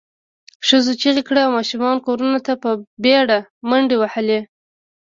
[0.67, 2.71] ښځو چیغې کړې او ماشومانو کورونو ته په
[3.03, 4.39] بېړه منډې ووهلې.